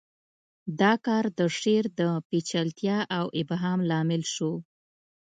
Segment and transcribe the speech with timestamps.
[0.79, 4.51] دا کار د شعر د پیچلتیا او ابهام لامل شو